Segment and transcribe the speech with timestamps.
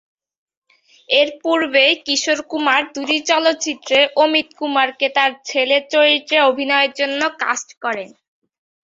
[1.09, 8.09] এর পূর্বেই কিশোর কুমার দুটি চলচ্চিত্রে অমিত কুমারকে তার ছেলের চরিত্রে অভিনয়ের জন্য কাস্ট করেন।